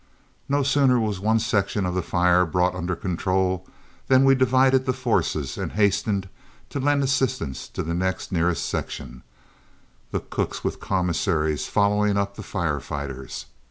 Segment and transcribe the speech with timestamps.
[0.49, 3.67] No sooner was one section of the fire brought under control
[4.07, 6.27] than we divided the forces and hastened
[6.71, 9.21] to lend assistance to the next nearest section,
[10.09, 13.45] the cooks with commissaries following up the firefighters.